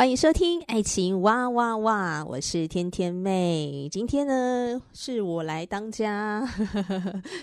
[0.00, 3.86] 欢迎收听《爱情哇哇哇》，我是天天妹。
[3.92, 6.42] 今天呢，是我来当家，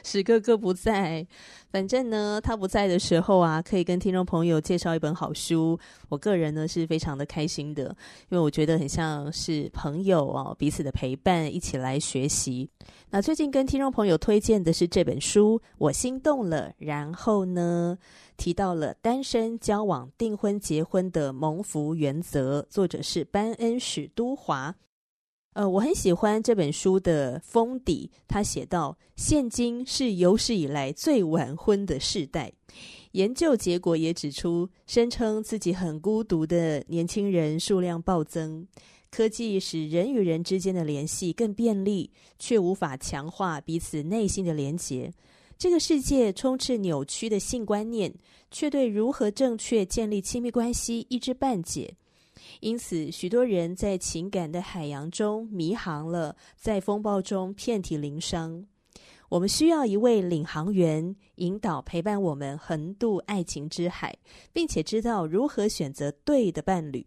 [0.04, 1.28] 史哥哥不在。
[1.70, 5.78] 反正呢，他不在的时候啊，可以跟听众朋友介绍一本好书。
[6.10, 7.84] 我个人呢是非常的开心的，
[8.30, 12.70] 因为我觉得很像是朋友哦，彼此的陪伴，一起来学习。
[13.10, 16.72] 那最近跟听众朋友推荐的是这本书，我心动了。
[16.78, 17.98] 然后呢，
[18.38, 24.74] 提到了单身、交往、订婚、结婚的蒙福原则，作者是班恩史都华。
[25.58, 32.54] 呃，我很喜欢这本书的封底，他写道：“现今是有史以来最晚婚的世代。”
[33.14, 38.68] 研究结果也指出，声称自己很孤独的年轻人数量暴增。
[39.10, 45.12] 科技使人与人之间的联系更便利，却无法强化彼此内心的连结。
[45.58, 48.14] 这个世界充斥扭曲的性观念，
[48.52, 51.96] 却对如何正确建立亲密关系一知半解。
[52.60, 58.66] 因此，许多人在情感的海洋中迷航了，在风暴中遍体鳞伤。
[59.30, 64.18] 我们需要一位领航员，引导陪伴我们横渡爱情之海，
[64.54, 67.06] 并且知道如何选择对的伴侣。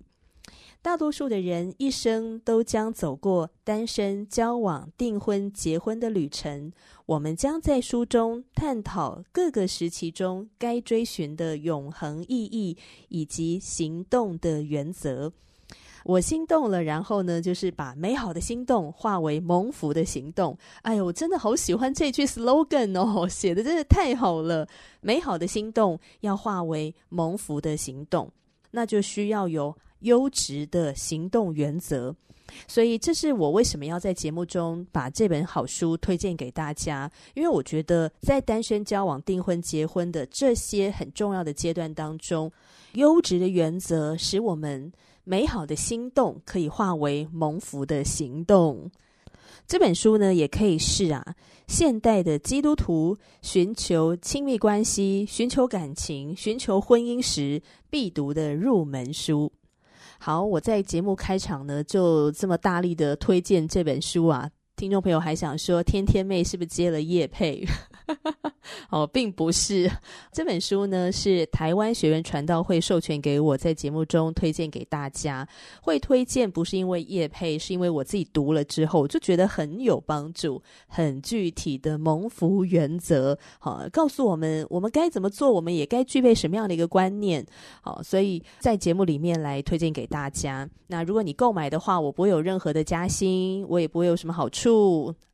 [0.82, 6.72] 大多数的人一生都将走过单身、交往、订婚、结婚的旅程。
[7.04, 15.32] 我们将在书中探讨各个时期中该追寻的永恒意义以及行动的原则。
[16.04, 20.56] 我心动了，然后呢，就是把美好的心动化为蒙福的行动。
[20.82, 24.66] 哎呦，我真的好喜欢这句 slogan 哦，写的真的太好了。
[25.00, 28.30] 美好的心动要化为蒙福的行动，
[28.70, 29.76] 那就需要有。
[30.00, 32.16] 优质的行动原则，
[32.66, 37.12] 所以这是我为什么要在节目中把这本好书推荐给大家。
[37.34, 42.50] 因为我觉得在单身、交往、订婚、结婚的这些很重要的阶段当中，
[42.94, 44.90] 优质的原则使我们
[45.30, 48.90] 美好的心动可以化为蒙福的行动。
[49.64, 51.24] 这本书呢，也可以是啊，
[51.68, 59.52] 现代的基督徒寻求亲密关系、寻求感情、寻求婚姻时必读的入门书。
[60.18, 64.50] 好，我在节目开场呢，就这么大力的推荐这本书啊。
[64.80, 67.62] 听众朋友还想说，天天妹是不是接了业配？
[68.88, 69.90] 哦，并不是。
[70.32, 75.46] 这本书呢，是台湾学员传道会授权给我，在节目中推荐给大家。
[75.82, 83.38] 会推荐不是因为业配，是因为我自己读了之后就觉得很有帮助，很具体的蒙福原则。
[83.58, 87.44] 好，告诉我们我们该怎么做，我们也该具备什么样的一个观念。
[87.82, 90.66] 好，所以在节目里面来推荐给大家。
[90.86, 94.69] 那如果你购买的话，我不会有任何的加薪，我也不会有什么好处。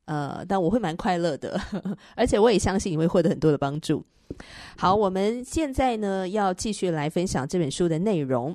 [0.07, 1.61] 呃，但我会蛮快乐的，
[2.15, 4.05] 而且我也相信你会获得很多的帮助。
[4.77, 8.55] 好，我们现在呢要继续来分享这本书的内容。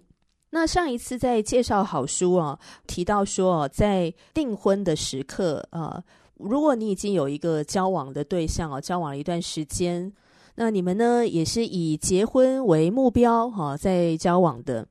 [0.51, 6.03] 那上一次在介绍好书啊，提到说在订婚的时刻啊，
[6.37, 10.11] 如果你已经有一个交往的对象啊，交往了一段时间，
[10.55, 14.85] 那你们呢也是以结婚为目标哈，在交往的。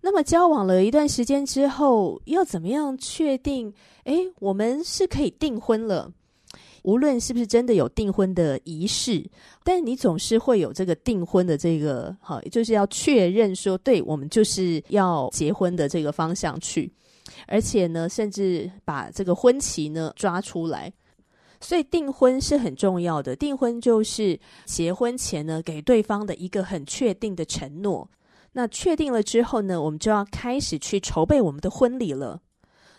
[0.00, 3.72] 那么交往了一段时间之后，要怎么样确定？
[4.04, 6.12] 诶，我们是可以订婚了。
[6.84, 9.28] 无论是不是真的有订婚的仪式，
[9.64, 16.90] 但你总是会有这个订婚的这个，好，就是要确认说，对，我们就是要结婚的这个方向去。
[17.46, 20.90] 而且呢，甚至把这个婚期呢抓出来。
[21.60, 23.34] 所以订婚是很重要的。
[23.34, 28.08] 订婚就是结婚前呢，给对方的一个很确定的承诺。
[28.58, 32.42] 那确定了之后呢，我们就要开始去筹备我们的婚礼了。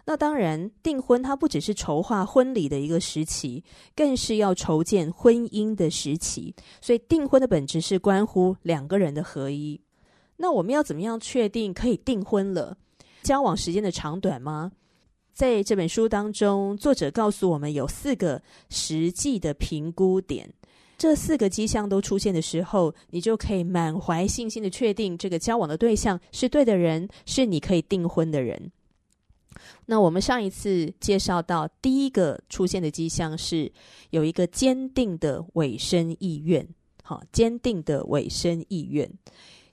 [0.06, 3.62] 那当然，订婚它不只是筹划婚礼的一个时期，
[3.94, 6.56] 更是要筹建婚姻的时期。
[6.80, 9.82] 所以，订婚的本质是关乎两个人的合一。
[10.38, 12.78] 那我们要怎么样确定可以订婚了？
[13.24, 14.72] 交往时间的长短吗？
[15.34, 20.54] 在这本书当中，作者告诉我们有四个实际的评估点。
[21.00, 28.69] 这四个迹象都出现的时候，你就可以满怀信心的确定这个交往的对象是对的人，是你可以订婚的人。
[29.86, 33.72] 那我们上一次介绍到，第一个出现的迹象是
[34.10, 36.68] 有一个坚定的委身意愿，
[37.01, 39.10] 好，坚定的委身意愿。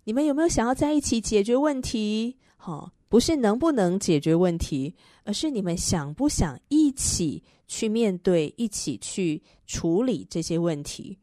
[0.05, 2.37] 你们有没有想要在一起解决问题？
[2.57, 4.95] 好，不是能不能解决问题，
[5.25, 11.17] 而是你们想不想一起去面对，一起去处理这些问题。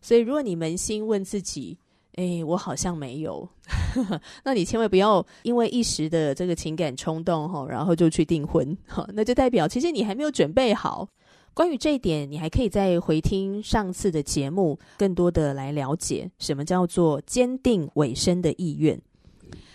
[0.00, 1.78] 所以，如果你扪心问自己，
[2.16, 3.48] 哎，我好像没有，
[4.44, 11.08] 那你千万不要因为一时的这个情感冲动哈，然后就去订婚哈，那就代表其实你还没有准备好。
[11.54, 19.00] 关于这一点，你还可以再回听上次的节目，更多的来了解什么叫做坚定委身的意愿。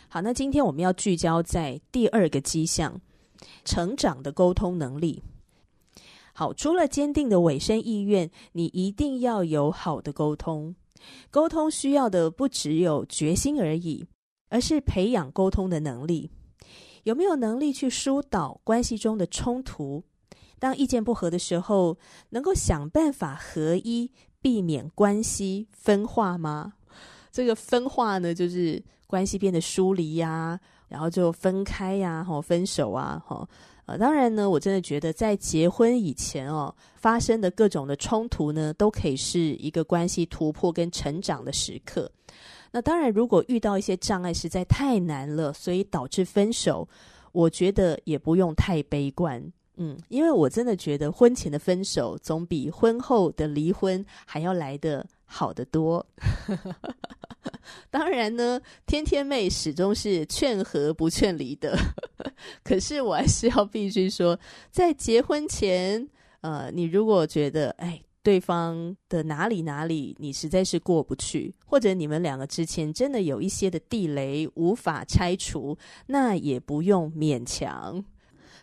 [0.10, 3.00] 好，那今天我们要聚焦在第二个迹象，
[3.66, 5.24] 成长的沟通能力。
[6.40, 10.74] 好，除了坚定的委身意愿，你一定要有好的沟通。
[11.30, 14.08] 沟通需要的不只有决心而已，
[14.48, 16.32] 而是培养沟通的能力。
[17.04, 20.02] 有没有能力去疏导关系中的冲突？
[20.60, 21.98] 当意见不合的时候，
[22.30, 24.10] 能够想办法合一，
[24.42, 26.72] 避免关系分化吗？
[27.34, 30.58] 这个分化呢，就是关系变得疏离呀，
[30.88, 33.46] 然后就分开呀，吼，分手啊，吼。
[33.98, 42.12] 当然呢，我真的觉得在结婚以前哦，发生的各种的冲突呢，都可以是一个关系突破跟成长的时刻。
[42.72, 46.88] 那当然，如果遇到一些障碍实在太难了，所以导致分手，
[47.32, 49.42] 我觉得也不用太悲观。
[49.78, 56.04] 嗯，因为我真的觉得婚前的分手总比婚后的离婚还要来的好得多。
[57.92, 61.78] 当然呢，天天妹始终是劝和不劝离的。
[62.64, 64.38] 可是我还是要必须说，
[64.72, 66.10] 在结婚前，
[66.42, 75.78] 呃，你如果觉得哎，对方的哪里哪里你实在是过不去，或者你们两个之前真的有一些的地雷无法拆除，
[76.08, 78.04] 那也不用勉强。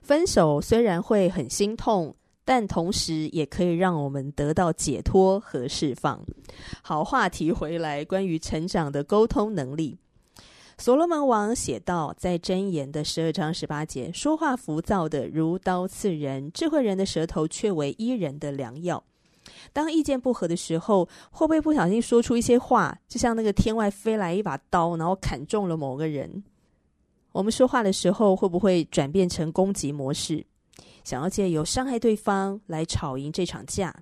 [0.03, 2.17] 分手虽然会很心痛。
[2.47, 6.25] 但同时也可以让我们得到解脱和释放。
[6.81, 9.99] 好，话题回来，关于成长的沟通能力。
[10.79, 19.03] 所罗门王写道，在箴言的十二章十八节，说话浮躁的如刀刺人，智慧人的舌头却为伊人的良药。
[19.73, 26.45] 当意见不合的时候，会不会不小心说出一些话，就像那个天外飞来一把刀，然后砍中了某个人？
[27.33, 30.47] 我们说话的时候，会不会转变成攻击模式？
[31.07, 33.95] 想要借由伤害对方来吵赢这场架，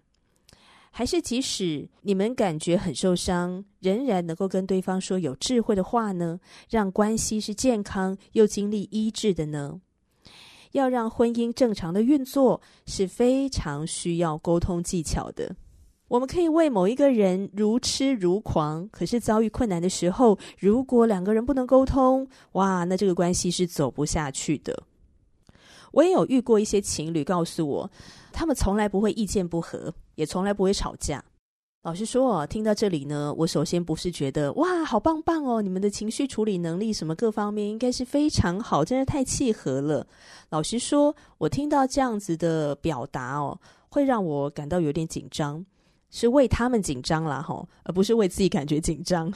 [0.91, 6.41] 还是即使你们感觉很受伤，仍然能够跟对方说有智慧的话呢？
[6.71, 9.83] 让关系是健康又经历医治的呢？
[10.73, 15.55] 要让婚姻正常的运作是非常需要沟通技巧的。
[16.09, 24.85] 我们可以为某一个人如痴如狂，可是遭遇困难的时候，如果两个人不能沟通，哇，那这个关系是走不下去的。
[25.95, 27.91] 我也有遇过一些情侣告诉我，
[28.33, 31.25] 他们从来不会意见不合，也从来不会吵架。
[31.83, 40.07] 老实说，听到这里呢，我首先不是觉得哇，好棒棒哦，你们的情绪处理能力什么各方面应该是非常好，真的太契合了。
[40.51, 43.59] 老实说，我听到这样子的表达哦，
[43.89, 45.65] 会让我感到有点紧张。
[46.11, 49.29] 是为他们紧张啦，吼，而不是为自己感觉紧张。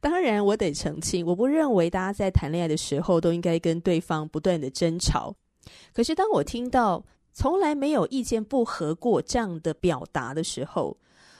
[0.00, 5.34] 当然，我得澄清，我不认为大家在谈恋爱的时候都应该跟对方不断的争吵。
[5.92, 10.96] 可是，当我听到从来没有意见不合过这样的表达的时候，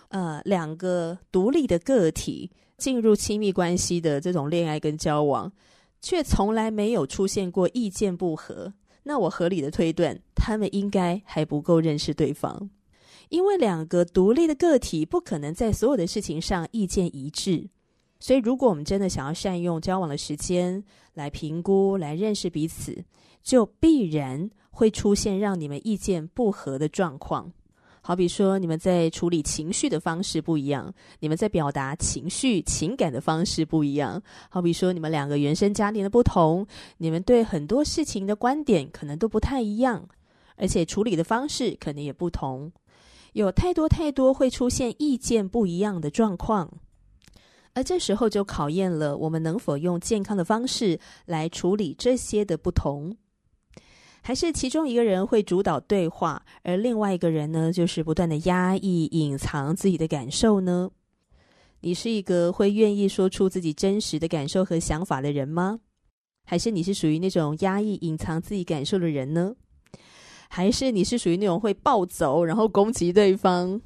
[0.08, 5.50] 呃，两个独立的个体进入亲密关系的这种恋爱跟交往，
[6.00, 12.70] 却从来没有出现过意见不合，那我合理的推断，他们应该还不够认识对方。
[13.28, 17.66] 因为两个独立的个体不可能在所有的事情上意见一致，
[18.22, 20.80] 所以如果我们真的想要善用交往的时间
[21.14, 23.04] 来评估、来认识彼此，
[23.42, 27.52] 就必然会出现让你们意见不合的状况。
[28.00, 34.22] 好比说，你们在处理情绪的方式不一样，你们在表达情绪、情感的方式不一样。
[34.48, 36.64] 好比说，你们两个原生家庭的不同，
[36.98, 40.08] 你们对很多事情的观点可能都不太一样，
[40.54, 42.70] 而且处理的方式可能也不同。
[43.32, 46.70] 有太多太多会出现意见不一样的状况，
[47.74, 53.16] 而这时候就考验了我们能否用健康的方式来处理这些的不同，
[54.22, 60.90] 还是其中一个人会主导对话，而另外一个人呢，就是不断的压抑、隐藏自己的感受呢？
[61.80, 65.80] 你是一个会愿意说出自己真实的感受和想法的人吗？
[66.44, 69.54] 还是你是属于那种压抑、隐藏自己感受的人呢？
[70.48, 73.80] 还是你是属于那种会暴走，然后攻击对方？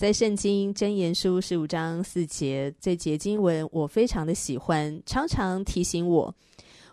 [0.00, 6.34] 在圣经箴言书十五章四节这节经文，我非常的喜欢，常常提醒我，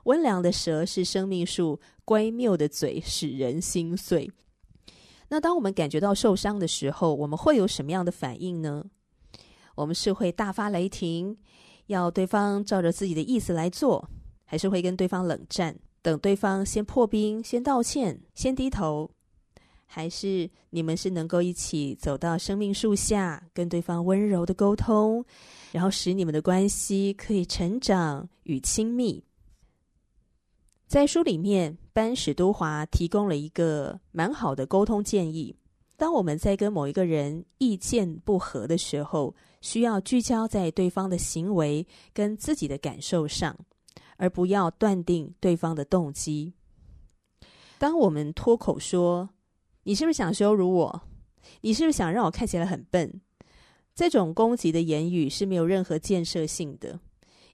[0.04, 4.30] 温良的舌是生命树，乖谬的嘴使人心碎。
[5.30, 8.84] 那当我们感觉到受伤的时候，我们会有什么样的反应呢？
[9.76, 11.38] 我们是会大发雷霆，
[11.86, 14.10] 要对方照着自己的意思来做，
[14.44, 19.10] 还是会跟对方冷战，等对方先破冰、先道歉、先低头？
[19.88, 25.26] 还是你们是能够一起走到生命树下，跟对方温柔的沟通，
[25.72, 29.24] 然后使你们的关系可以成长与亲密？
[30.86, 35.56] 在书里面，班史都华提供了一个蛮好的沟通建议：
[35.98, 43.58] 当我们在跟某一个人意见不合的时候，需要聚焦在对方的行为跟自己的感受上，
[44.18, 46.54] 而不要断定对方的动机。
[47.78, 49.30] 当我们脱口说，
[49.88, 51.02] 你是不是想羞辱我？
[51.62, 53.22] 你是不是想让我看起来很笨？
[53.96, 57.00] 这种攻击的言语是没有任何建设性的，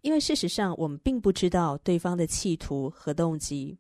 [0.02, 3.78] 因为事实上我们并不知道对方的企图和动机。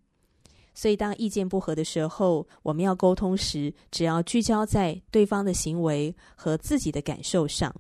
[0.76, 7.76] 所以，当意见不合的时候，我们要沟通时，只要聚焦在对方的行为和自己的感受上。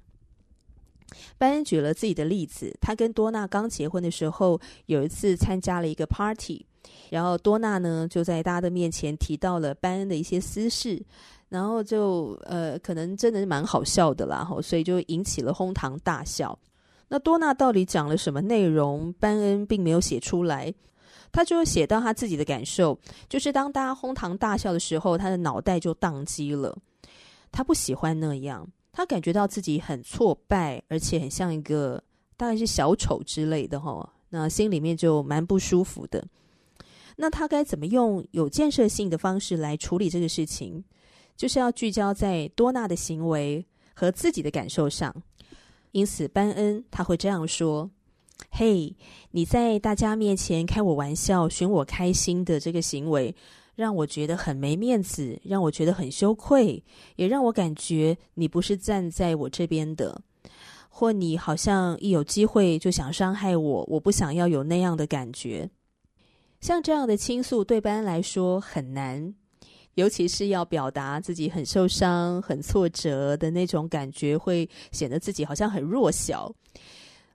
[1.37, 6.65] 班恩举了自己的例子，他跟多娜刚结婚的时候，有一次参加了一个 party。
[7.09, 11.01] 然后多娜呢，就在大家的面前提到了班恩的一些私事，
[11.49, 16.57] 然后就呃，可能真的是蛮好笑的啦，所以就引起了哄堂大笑。
[17.09, 19.13] 那多娜到底讲了什么内容？
[19.19, 20.73] 班恩并没有写出来，
[21.31, 22.97] 他就写到他自己的感受，
[23.29, 26.75] 就是当大家哄堂大笑的时候，他的脑袋就宕机了。
[27.51, 32.03] 他不喜欢那样，他感觉到自己很挫败，而且很像一个
[32.35, 36.25] 大概是小丑之类的哈，那心里面就蛮不舒服的。
[37.15, 40.83] 那他该怎么用有建设性的方式来处理这个事情？
[41.35, 45.13] 就是要聚焦在多娜的行为和自己的感受上。
[45.91, 47.89] 因此，班恩他会这样说
[48.49, 48.95] ：“嘿，
[49.31, 53.35] 你在大家面前开我玩笑、寻我开心的这个行为，
[53.75, 56.83] 让我觉得很没面子，让我觉得很羞愧，
[57.15, 60.21] 也让我感觉你不是站在我这边的，
[60.89, 63.85] 或你好像一有机会就想伤害我。
[63.87, 65.69] 我不想要有那样的感觉。”
[66.63, 69.33] 像这样的倾诉对班来说很难，
[69.95, 76.49] 尤其是要表达自己很受伤、很挫折的那种感觉，会显得自己好像很弱小。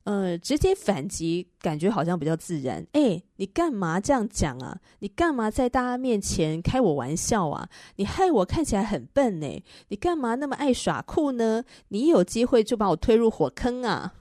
[0.05, 2.83] 呃，直接反击感觉好像比较自然。
[2.93, 4.81] 诶，你干嘛这样讲啊？
[5.01, 7.69] 你干嘛在大家面前开我玩笑啊？
[7.97, 9.63] 你害我看起来很笨呢？
[9.89, 11.63] 你干嘛那么爱耍酷呢？
[11.89, 14.15] 你有机会就把我推入火坑啊？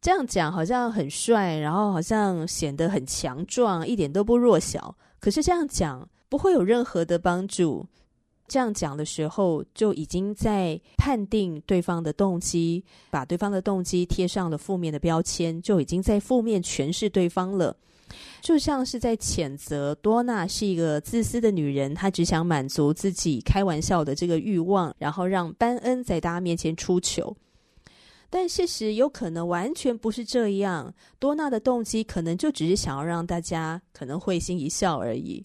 [0.00, 4.96] 这样讲好像很帅，然后好像显得很强壮，一点都不弱小。
[5.18, 7.86] 可是这样讲不会有任何的帮助。
[8.46, 17.76] 这样讲的时候，就已经在判定对方的动机，把对方的动机贴上了负面的标签，就已经在负面诠释对方了。
[18.40, 27.36] 就像是在谴责多娜是一个自私的女人，她只想满足自己开玩笑的这个欲望，然后让班恩在大家面前出糗。
[28.30, 35.44] 但事实有可能完全不是这样，多娜的动机可能就只是想要让大家可能会心一笑而已，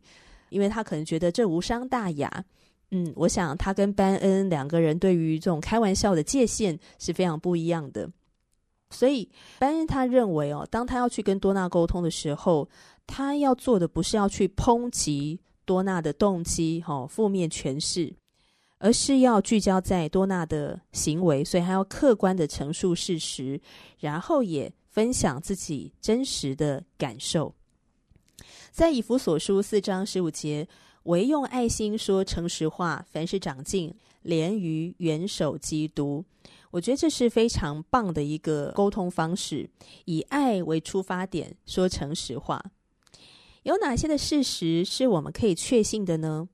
[0.49, 2.43] 因为他可能觉得这无伤大雅。
[2.91, 8.07] 嗯，我想他跟班恩两个人对于这种开玩笑的界限是非常不一样的，
[8.91, 12.69] 所以班恩他认为哦，当他要去跟多娜沟通的时候，
[13.07, 18.13] 他要做的不是要去抨击多娜的动机，哦，负面诠释。
[18.83, 23.57] 而是要聚焦在多娜的行为，所以还要客观的陈述事实，
[23.97, 27.55] 然后也分享自己真实的感受。
[28.71, 30.67] 在以弗所书四章十五节，
[31.03, 36.21] 唯用爱心说诚实话，凡事长进，连于元首基督。
[36.69, 39.69] 我觉得这是非常棒的一个沟通方式，
[40.03, 42.61] 以爱为出发点说诚实话。
[43.61, 46.49] 有哪些的事实是我们可以确信的呢？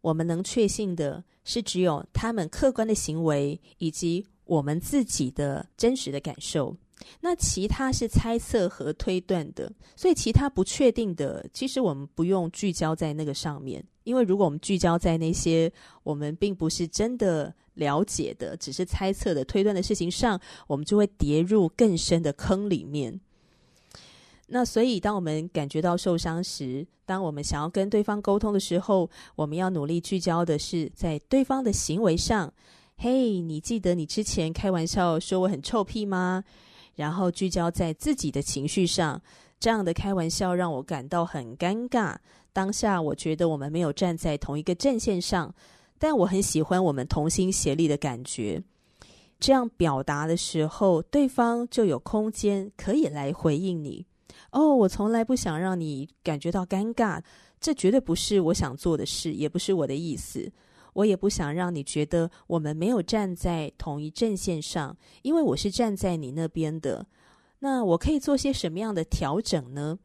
[0.00, 6.76] 我们能确信的是，只有他们客观的行为以及我们自己的真实的感受。
[7.20, 13.82] 那其他是猜测和推断的，所以其他不确定的，其实我们不用聚焦在那个上面。
[14.04, 23.18] 因为如果我们聚焦在那些我们并不是真的了解的，只是猜测的、推断的事情上，我们就会跌入更深的坑里面。
[24.50, 32.52] 那所以，当我们感觉到受伤时，当我们想要跟对方沟通的时候，我们要努力聚焦的是在对方的行为上。
[32.96, 36.42] 嘿，你记得你之前开玩笑说我很臭屁吗？
[36.96, 39.22] 然后聚焦在自己的情绪上，
[39.60, 42.16] 这样的开玩笑让我感到很尴尬。
[42.52, 45.54] 当下我觉得我们没有站在同一个阵线上，
[45.98, 48.60] 但我很喜欢我们同心协力的感觉。
[49.38, 54.04] 这样表达的时候，对方就有空间可以来回应你。
[54.50, 57.20] 哦，我从来不想让你感觉到尴尬，
[57.60, 60.50] 这绝对不是我想做的事，也不是我的意思。
[60.94, 67.06] 我也不想让你觉得我们没有站在同一阵线上，因为我是站在你那边的。
[67.60, 69.96] 那我可以做些什么样的调整呢？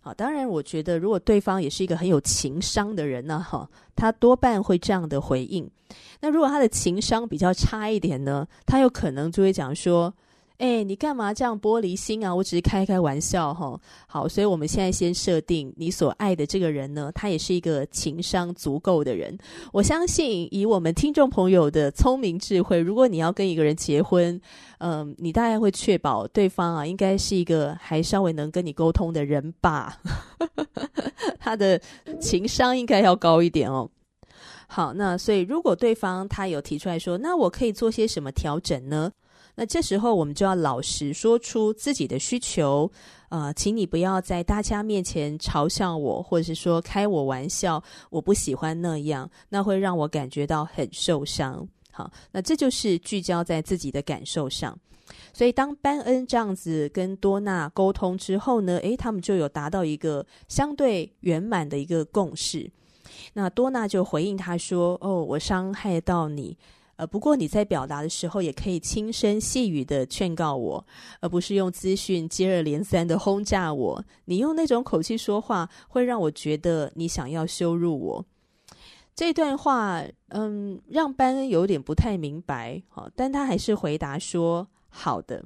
[0.00, 5.68] 好，当然，我觉得如果对方也是一个很有情商的人呢，哈，他多半会这样的回应。
[6.20, 10.14] 那如果他的情商比较差一点呢，他有可能就会讲说。
[10.58, 12.34] 哎，你干嘛这样玻璃心啊？
[12.34, 13.78] 我只是开开玩笑哈。
[14.06, 19.36] 好，所以我们现在先设定你所爱的这个人呢，他也是一个情商足够的人。
[19.72, 24.40] 我相信以我们听众朋友的聪明智慧，如果你要跟一个人结婚，
[24.78, 29.98] 嗯，你大概会确保对方啊，应该是一个还稍微能跟你沟通的人吧。
[31.40, 31.80] 他的
[32.20, 33.90] 情商应该要高一点哦。
[34.68, 39.10] 好，那所以如果对方他有提出来说，那我可以做些什么调整呢？
[39.54, 42.90] 那这时候我们就要老实说出自己的需求，
[43.28, 51.68] 呃，请你不要在大家面前嘲笑我，或者是说开我玩笑，我不喜欢那样，那会让我感觉到很受伤。
[51.90, 54.78] 好，那这就是聚焦在自己的感受上。
[55.34, 62.70] 所以当班恩这样子跟多娜沟通之后呢，诶，他们就有达到一个相对圆满的一个共识。
[63.34, 66.56] 那多娜就回应他说：“哦，我伤害到你。”
[67.02, 70.86] 呃，不过你在表达的时候，也可以轻声细语的劝告我，
[71.18, 74.04] 而不是用资讯接二连三的轰炸我。
[74.26, 78.24] 你用那种口气说话，会让我觉得你想要羞辱我。
[79.16, 85.44] 这段话，嗯，让班恩有点不太明白，哦，但他还是回答说：“好的。”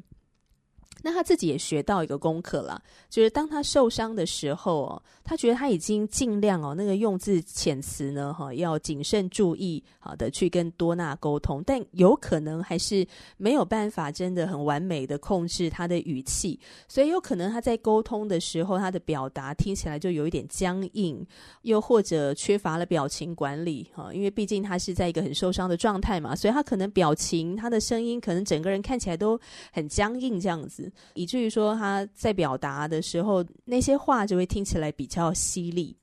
[1.03, 21.25] 那他自己也学到一个功课了，就是当他受伤的时候哦，他觉得他已经尽量哦，那个用字遣词呢，哈，要谨慎注意，好的去跟多娜沟通，但有可能还是没有办法真的很完美的控制他的语气，所以有可能他在沟通的时候，他的表达听起来就有一点僵硬，
[21.63, 29.39] 又或者缺乏了表情管理，哈，因为毕竟他是在一个很受伤的状态嘛，所以他可能表情、他的声音，可能整个人看起来都
[29.73, 30.91] 很僵硬这样子。
[31.15, 35.97] 以至于说他在表达的时候，那些话就会听起来比较犀利。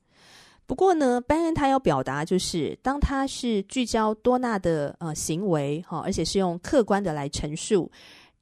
[0.66, 7.90] 不过呢，班恩他要表达就是，当他是聚焦多娜的呃行为哈，而且是用客观的来陈述，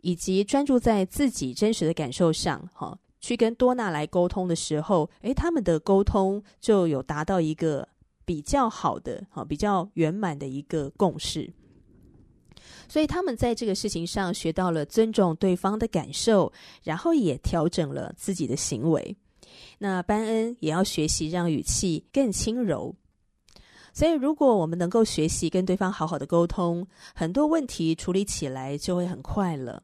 [0.02, 7.88] 以及专注在自己真实的感受上哈，去跟多娜来沟通的时候，诶，他们的沟通就有达到一个
[8.24, 11.52] 比较好的哈，比较圆满的一个共识。
[12.88, 19.16] 所以他们在这个事情上学到了尊重对方的感受，然后也调整了自己的行为。
[19.78, 22.94] 那班恩也要学习让语气更轻柔。
[23.94, 29.82] 所以，如果我们能够学习跟对方好好的沟通，很多问题处理起来就会很快了。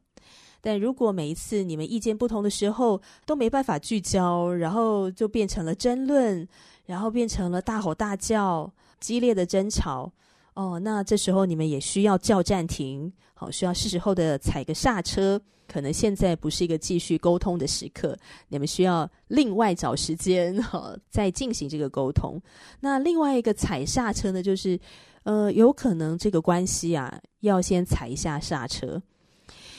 [0.60, 6.48] 但如果每一次你们意见不同的时候都没办法聚焦，然后就变成了争论，
[6.86, 10.10] 然后变成了大吼大叫、激烈的争吵。
[10.58, 15.40] 哦，那这时候你们也需要叫暂停，好，需要是时候的踩个刹车。
[15.68, 18.18] 可能现在不是一个继续沟通的时刻，
[18.48, 22.42] 你们需要另外找时间，哈，再进行这个沟通。
[22.80, 24.76] 那另外一个踩刹车呢，就是，
[25.22, 29.00] 呃，有可能这个关系啊，要先踩一下刹车，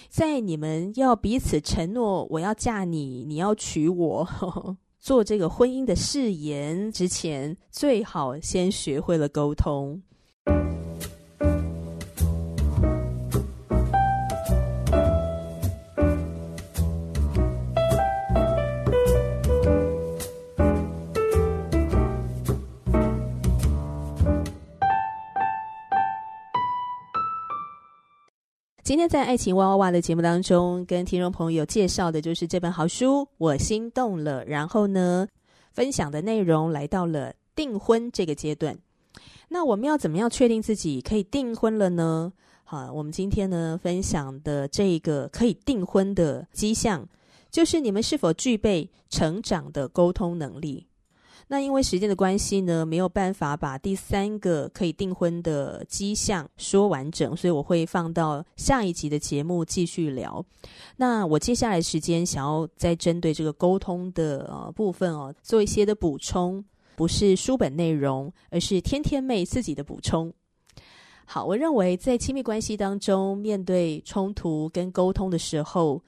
[0.07, 4.25] 在你们要彼此承诺我要嫁你，你要娶我，
[4.97, 10.01] 做这个婚姻的誓言之前，最好先学会了沟通。
[28.89, 35.27] 今天在爱情哇哇哇的节目当中，跟听众朋友介绍的就是这本好书《我心动了》，然后呢，
[35.71, 38.75] 分享的内容来到了订婚这个阶段。
[39.47, 42.33] 那我们要怎么样确定自己可以订婚了呢？
[42.63, 47.07] 好，我们今天呢分享的这个可以订婚的迹象，
[47.51, 50.87] 就是你们是否具备成长的沟通能力。
[51.49, 60.45] 那因为时间的关系呢，没有办法把第三个可以订婚的迹象说完整，所以我会放到下一集的节目继续聊。
[60.95, 66.63] 那我接下来时间想要再针对这个沟通的呃部分哦，做一些的补充。
[66.95, 70.33] 不是书本内容，而是天天妹自己的补充。
[71.23, 76.03] 好，我认为在亲密关系当中，面对冲突跟沟通的时候，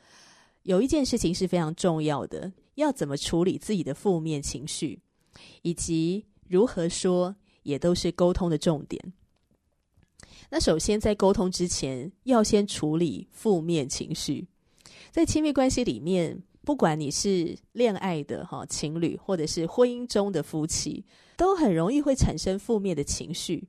[0.64, 5.00] 有一件事情是非常重要的，要怎么处理自己的负面情绪，
[5.62, 9.14] 以及如何说，也都是沟通的重点。
[10.50, 14.48] 那首先在沟通之前，要先处理负面情绪。
[15.12, 21.06] 在亲密关系里面，不管你是恋爱的哈情侣，或者是婚姻中的夫妻，
[21.38, 23.68] 都很容易会产生负面的情绪。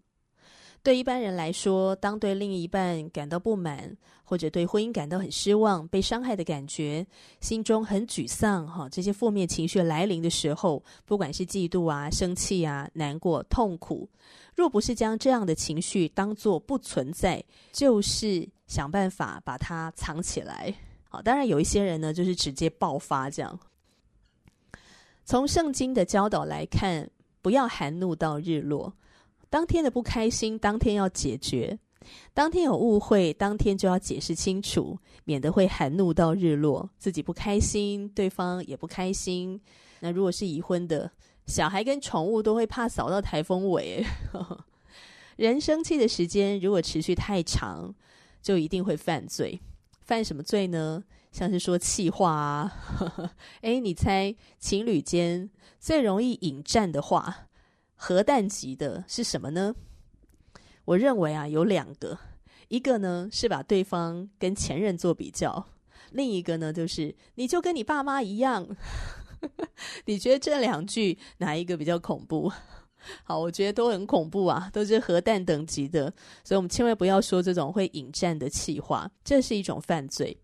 [0.83, 7.07] 对一般人来说，当对另一半感到不满，或者对婚姻感到很失望、被伤害的感觉，
[7.41, 14.09] 心中很沮丧，哈，这些负面情绪来临的时候，不管是嫉妒啊、生气啊、难过、痛苦，
[14.57, 17.41] 若不是将这样的情绪当作不存在，
[17.71, 20.75] 就是想办法把它藏起来。
[21.09, 23.57] 好，当然有一些人呢，就是直接爆发这样。
[25.25, 27.09] 从圣经的教导来看，
[27.41, 28.93] 不要含怒到日落。
[29.53, 31.77] 当天的不开心，当天要解决；
[32.33, 39.61] 当天有误会，当天就要解释清楚，免得会含怒到日落，自己不开心，对方也不开心。
[40.01, 41.11] 那如果是已婚的，
[41.45, 44.03] 小孩跟宠物都会怕扫到台风尾。
[45.37, 47.95] 人生气的时间如果持续太长，
[48.41, 49.61] 就一定会犯罪。
[50.01, 51.05] 犯什么罪呢？
[51.31, 52.73] 像是说气话啊。
[53.61, 57.49] 诶，你猜情侣间最容易引战的话？
[57.95, 59.75] 核弹级的是什么呢？
[60.85, 62.19] 我认为啊，有两个，
[62.69, 65.69] 一个呢是把对方跟前任做比较，
[66.11, 68.67] 另一个呢就是你就跟你爸妈一样。
[70.07, 72.53] 你觉得这两句哪一个比较恐怖？
[73.25, 76.13] 好，我觉得都很恐怖啊，都是核弹等级的，
[76.45, 80.39] 所以我们千万不要说这种会引战的气话，这是一种犯罪。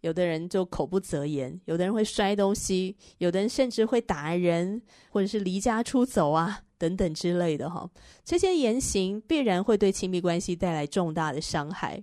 [0.00, 6.63] 有的人就口不择言，有的人会摔东西，有的人甚至会打人，或者是离家出走啊。
[6.78, 7.88] 等等之类的哈，
[8.24, 12.02] 这些言行必然会对亲密关系带来重大的伤害。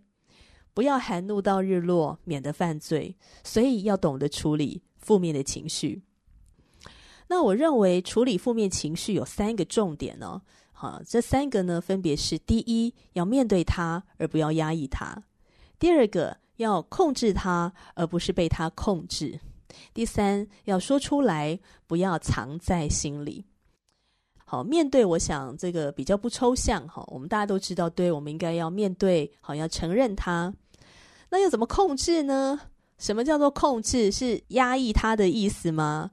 [0.74, 3.16] 不要含怒到日落，免得犯罪。
[3.44, 6.02] 所以要懂得处理负面的情绪。
[7.28, 10.42] 那我认为处理负面情绪有三个重点呢。
[10.72, 15.22] 好，这三个呢分别是：第一，要面对它，而不要压抑它；
[15.78, 19.40] 第二个，要控制它，而不是被它控制；
[19.94, 23.46] 第三，要说出来，不要藏在心里。
[24.52, 30.54] 好，面对我想这个比较不抽象哈，我们大家都知道，对，我们应该要面对，好，要承认它。
[31.30, 32.60] 那要怎么控制呢？
[32.98, 34.12] 什么叫做控制？
[34.12, 36.12] 是压抑它的意思吗？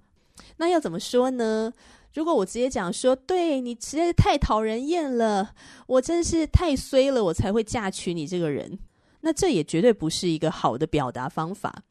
[0.57, 1.72] 那要怎么说呢？
[2.14, 5.53] 如果我直接讲说，对，你实在是太讨人厌了，
[5.88, 8.79] 我真是太衰了，我才会嫁娶你这个人，
[9.22, 11.83] 那这也绝对不是一个好的表达方法。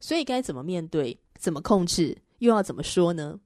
[0.00, 1.16] 所以该怎么面对？
[1.38, 2.18] 怎么控制？
[2.38, 3.38] 又要怎么说呢？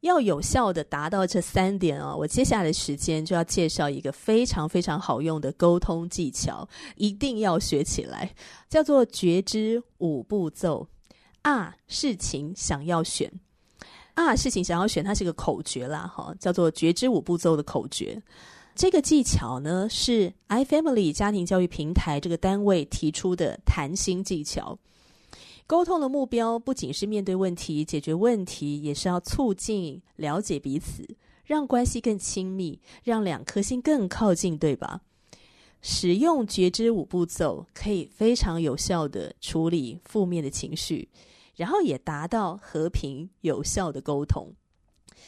[0.00, 8.34] 要有效的达到这三点啊，我接下来的时间就要介绍一个非常非常好用的沟通技巧，一定要学起来，
[8.68, 10.86] 叫做觉知五步骤。
[11.42, 13.32] 啊，事情想要选，
[14.14, 18.20] 啊，事情想要选，它是个口诀啦，哈，叫做觉知五步骤的口诀。
[18.74, 24.78] 这个技巧呢，是 iFamily 家庭教育平台这个单位提出的谈心技巧。
[25.68, 31.06] 沟通的目标不仅是面对问题、解决问题，也是要促进了解彼此，
[31.44, 35.02] 让关系更亲密，让两颗心更靠近，对吧？
[35.82, 41.10] 使用觉知五步骤，可以非常有效地处理负面的情绪，
[41.54, 44.50] 然后也达到和平有效的沟通。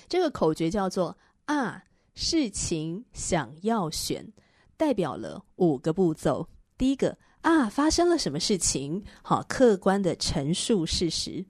[0.09, 4.33] 这个口诀叫做“啊，事情想要选”，
[4.79, 6.49] 代表了五个步骤。
[6.79, 7.19] 第一个。
[7.43, 9.03] 啊，发生了什么事情？
[9.23, 11.45] 好，客观的陈述事实。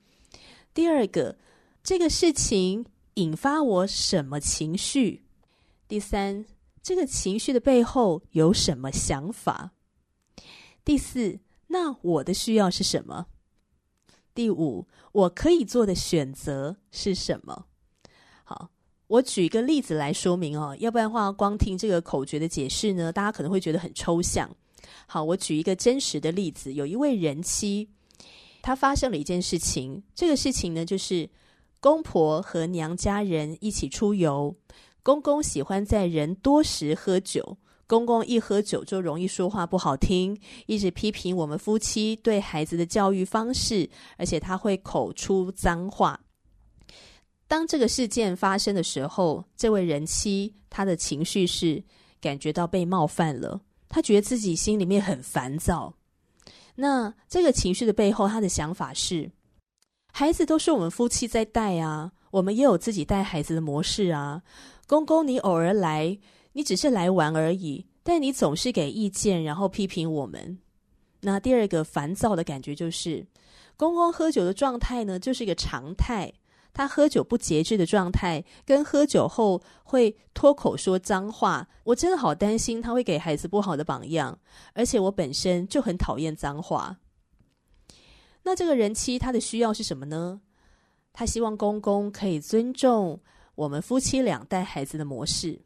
[0.73, 1.37] 第二个，
[1.83, 5.25] 这个事情引发我什么情绪？
[5.89, 6.45] 第三，
[6.81, 9.73] 这个情绪的背后有什么想法？
[10.85, 13.27] 第四，那我的需要是什么？
[14.33, 17.67] 第五，我可以做的选择是什么？
[18.45, 18.71] 好，
[19.09, 24.49] 我举一个例子来说明哦，要不然的话，光听这个口诀的解释呢，大家可能会觉得很抽象。
[25.07, 26.73] 好，我举一个真实的例子。
[26.73, 27.89] 有一位人妻，
[28.63, 30.03] 她发生了一件事情。
[30.15, 31.29] 这个事情呢，就是
[31.81, 34.55] 公婆和娘家人一起出游。
[35.03, 37.59] 公公喜欢在人多时喝酒。
[37.87, 46.21] 公公一喝酒就容易说话不好听，一直批评我们夫妻对孩子的教育方式，而且他会口出脏话。
[47.49, 51.83] 当这个事件发生的时候，这位人妻她的情绪是
[52.21, 53.61] 感觉到被冒犯了。
[53.91, 55.93] 他觉得自己心里面很烦躁，
[56.77, 59.31] 那这个情绪的背后，他的想法是：
[60.13, 64.43] 孩子都是我们夫妻在带啊，我们也有自己带孩子的模式啊。
[64.87, 66.17] 公公，你偶尔来，
[66.53, 70.59] 你只是来玩而已，但你总是给意见，然后批评我们。
[71.23, 73.27] 那第二个烦躁的感觉就是，
[73.77, 76.33] 公公喝酒的状态呢，就是一个常态。
[76.73, 84.39] 他喝酒不节制的状态，跟喝酒后会脱口说脏话，我真的好担心他会给孩子不好的榜样。
[84.75, 86.99] 而且我本身就很讨厌脏话。
[88.43, 90.41] 那这个人妻她的需要是什么呢？
[91.13, 93.21] 她希望公公可以尊重
[93.55, 95.61] 我们夫妻俩带孩子的模式。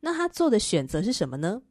[0.00, 1.62] 那她做的选择是什么呢？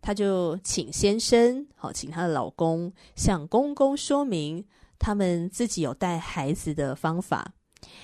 [0.00, 4.64] 她就请先生，好，请她的老公向公公说明
[4.98, 7.52] 他们自己有带孩子的方法，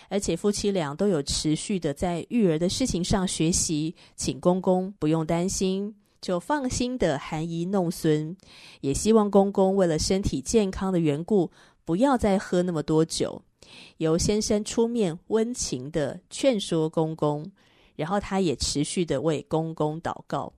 [0.08, 5.94] 而且夫妻俩都有持续的在育儿的事情上学习，请公公不用担心。
[6.20, 8.34] 就放心的含饴弄孙，
[8.80, 11.50] 也希望公公为了身体健康的缘故，
[11.84, 13.42] 不要再喝那么多酒。
[13.98, 17.52] 由先生出面温情的劝说公公，
[17.96, 20.54] 然后他也持续的为公公祷告。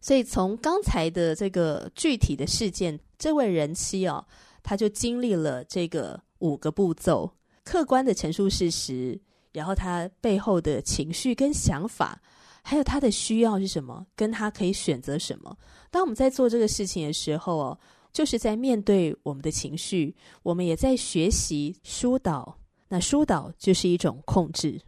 [0.00, 4.24] 所以从刚才的这个具体的事件，这位人妻哦，
[4.62, 7.30] 他就经历了这个五个步骤，
[7.72, 9.18] 客观的陈述事实，
[9.50, 12.20] 然后他背后的情绪跟想法。
[12.62, 14.06] 还有他的需要是什么？
[14.14, 15.56] 跟他可以选择什么？
[15.90, 17.78] 当我们在做这个事情的时候哦，
[18.12, 22.58] 就是在面对我们的情绪，我们也在学习疏导。
[22.90, 24.78] 那疏导就是一种控制，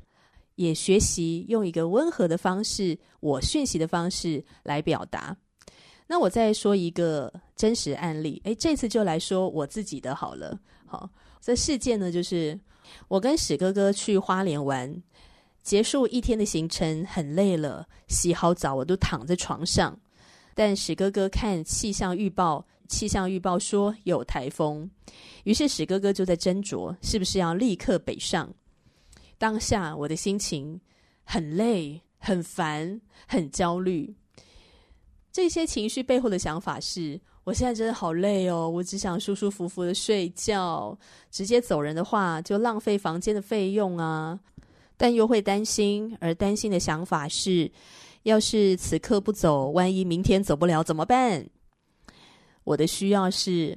[0.57, 5.35] 也学习用一个温和的方式，我讯息的方式来表达。
[6.07, 10.61] 那我再说一个真实案例，诶，这次就来说我自己的好了。
[10.85, 11.09] 好，
[11.41, 12.61] 这事件呢，就是
[13.09, 15.03] 我跟史哥哥去花莲玩。
[15.63, 19.99] 结束一天的行程，很累了，洗好澡，我都躺在床上。
[20.55, 24.91] 但史哥哥看气象预报，气象预报说有台风，
[25.45, 28.53] 于是史哥哥就在斟酌是不是要立刻北上。
[29.39, 30.79] 当下我的心情
[31.25, 34.15] 很累、很烦、很焦虑。
[35.33, 40.99] 这些情绪背后的想法是：我现在真的好累哦，我只想舒舒服服的睡觉。
[41.31, 44.41] 直接走人的话，就浪费房间的费用啊。
[44.97, 47.71] 但又会担心，而担心的想法是：
[48.23, 51.47] 要是此刻不走，万一明天走不了怎么办？
[52.63, 53.77] 我的需要是，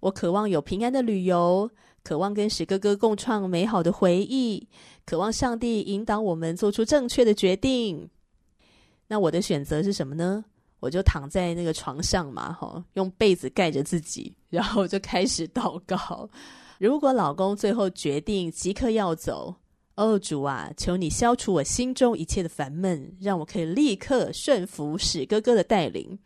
[0.00, 1.70] 我渴望有平安的旅游，
[2.02, 4.68] 渴望跟史哥哥共创美好的回忆，
[5.06, 8.10] 渴望上帝引导我们做出正确的决定。
[9.06, 10.44] 那我的选择是什么呢？
[10.80, 16.28] 我就躺在那个床上嘛，哈，用被子盖着自己，然后就开始祷告。
[16.78, 19.54] 如果老公最后决定即刻要走，
[19.96, 26.18] 哦，主啊，求你消除我心中一切的烦闷，让我可以立刻顺服史哥哥的带领。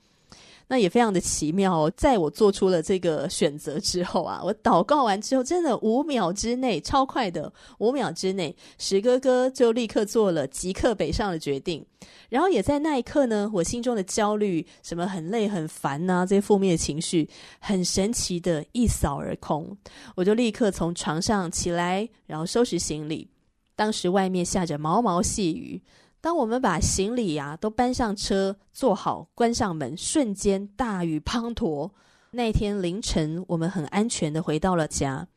[0.69, 11.85] 那也非常的奇妙哦，在我做出了这个选择之后啊，我祷告完之后，真的五秒之内，超快的五秒之内，史哥哥就立刻做了即刻北上的决定。
[12.29, 17.29] 然后也在那一刻呢，我心中的焦虑，什么很累、很烦呐、这些负面的情绪，
[17.61, 19.77] 很神奇的一扫而空。
[20.17, 23.29] 我就立刻从床上起来，然后收拾行李。
[23.77, 25.83] 当时外面下着毛毛细雨，
[26.25, 31.91] 当我们把行李呀、啊、都搬上车，坐好，关上门，瞬间大雨滂沱。
[32.31, 35.29] 那天凌晨，我们很安全的回到了家。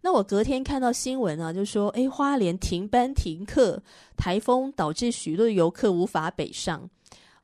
[0.00, 3.80] 那我隔天看到新闻啊，就说：诶，花莲停班停课，
[4.16, 6.90] 台风导致许多游客无法北上。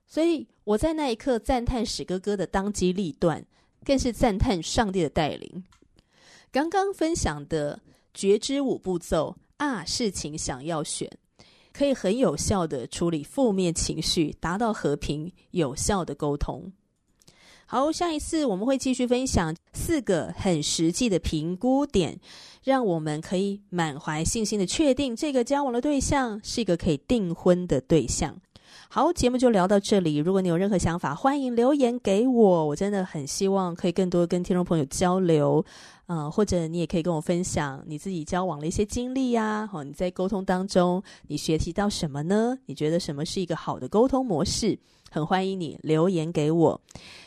[0.05, 3.47] 所以我在那一刻赞叹史哥哥的当机立断，
[3.85, 5.63] 更是赞叹上帝的带领。
[6.51, 7.79] 刚刚分享的
[8.13, 9.37] 觉知五步骤。
[9.59, 11.09] 啊，事情想要选，
[11.73, 16.73] 可以很有效的处理负面情绪，达到和平有效的沟通。
[17.67, 22.21] 好，下一次我们会继续分享四个很实际的评估点，
[22.63, 28.37] 让我们可以满怀信心的确定这个交往的对象是一个可以订婚的对象。
[28.91, 30.17] 好，节目就聊到这里。
[30.17, 32.67] 如果你有任何想法，欢迎留言给我。
[32.67, 35.65] 我真的很希望可以更多跟听众朋友交流。
[36.15, 39.67] 嗯，或者你也可以跟我分享你自己交往的一些经历呀。
[39.67, 42.59] 好，你在沟通当中，你学习到什么呢？
[42.67, 44.79] 你觉得什么是一个好的沟通模式？
[45.11, 46.79] 很欢迎你留言给我，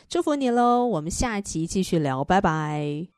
[0.08, 0.86] 祝福你喽！
[0.86, 3.08] 我们下集继续聊，拜拜。